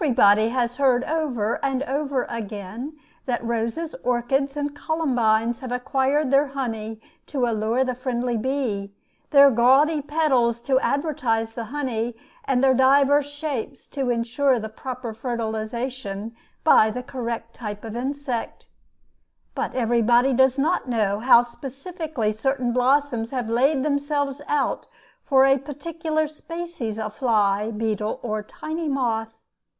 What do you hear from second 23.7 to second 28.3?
themselves out for a particular species of fly, beetle,